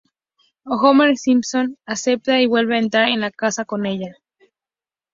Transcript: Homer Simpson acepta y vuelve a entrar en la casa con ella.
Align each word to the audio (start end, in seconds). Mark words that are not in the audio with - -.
Homer 0.65 1.13
Simpson 1.15 1.77
acepta 1.85 2.41
y 2.41 2.47
vuelve 2.47 2.75
a 2.75 2.79
entrar 2.79 3.09
en 3.09 3.19
la 3.19 3.29
casa 3.29 3.65
con 3.65 3.85
ella. 3.85 4.15